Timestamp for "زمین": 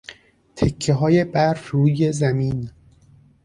2.11-2.69